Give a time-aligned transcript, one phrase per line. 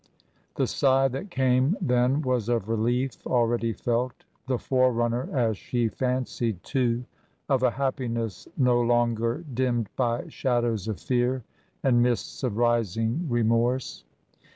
[0.55, 6.63] The sigh that came then was of relief already felt, the forerunner, as she fancied,
[6.63, 7.05] too,
[7.47, 11.43] of a happiness no longer dimmed by shadows of fear
[11.83, 14.03] and mists of rising remorse.